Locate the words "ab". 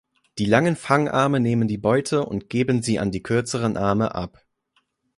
4.15-4.43